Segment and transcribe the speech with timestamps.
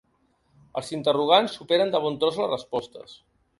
[0.81, 3.17] Els interrogants superen de bon tros les respostes.